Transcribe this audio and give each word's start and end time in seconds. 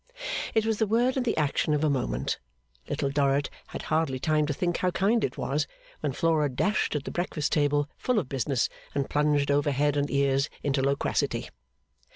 It 0.55 0.65
was 0.65 0.79
the 0.79 0.87
word 0.87 1.15
and 1.15 1.23
the 1.23 1.37
action 1.37 1.75
of 1.75 1.83
a 1.83 1.87
moment. 1.91 2.39
Little 2.89 3.11
Dorrit 3.11 3.51
had 3.67 3.83
hardly 3.83 4.17
time 4.17 4.47
to 4.47 4.51
think 4.53 4.77
how 4.77 4.89
kind 4.89 5.23
it 5.23 5.37
was, 5.37 5.67
when 5.99 6.11
Flora 6.11 6.49
dashed 6.49 6.95
at 6.95 7.03
the 7.03 7.11
breakfast 7.11 7.51
table 7.51 7.87
full 7.99 8.17
of 8.17 8.27
business, 8.27 8.67
and 8.95 9.11
plunged 9.11 9.51
over 9.51 9.69
head 9.69 9.95
and 9.95 10.09
ears 10.09 10.49
into 10.63 10.81
loquacity. 10.81 11.49